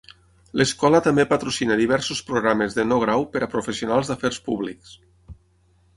L'escola 0.59 1.01
també 1.07 1.25
patrocina 1.33 1.77
diversos 1.81 2.23
programes 2.31 2.79
de 2.79 2.87
no-grau 2.89 3.29
per 3.35 3.45
a 3.49 3.53
professionals 3.55 4.11
d'afers 4.13 4.41
públics. 4.49 4.99